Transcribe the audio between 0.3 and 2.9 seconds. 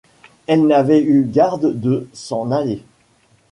Elle n’avait eu garde de s’en aller.